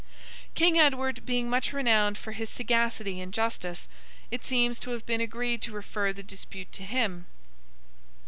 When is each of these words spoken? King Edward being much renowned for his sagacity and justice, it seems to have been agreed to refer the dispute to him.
King 0.55 0.79
Edward 0.79 1.27
being 1.27 1.47
much 1.47 1.71
renowned 1.71 2.17
for 2.17 2.31
his 2.31 2.49
sagacity 2.49 3.21
and 3.21 3.31
justice, 3.31 3.87
it 4.31 4.43
seems 4.43 4.79
to 4.79 4.89
have 4.89 5.05
been 5.05 5.21
agreed 5.21 5.61
to 5.61 5.71
refer 5.73 6.11
the 6.11 6.23
dispute 6.23 6.71
to 6.71 6.81
him. 6.81 7.27